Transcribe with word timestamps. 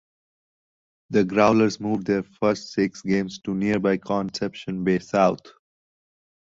The 1.11 1.23
Growlers 1.25 1.79
moved 1.79 2.07
their 2.07 2.23
first 2.23 2.71
six 2.73 3.03
games 3.03 3.37
to 3.41 3.53
nearby 3.53 3.97
Conception 3.97 4.83
Bay 4.83 4.97
South. 4.97 5.41